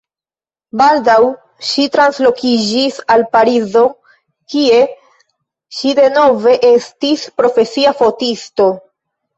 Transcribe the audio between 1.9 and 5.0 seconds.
translokiĝis al Parizo, kie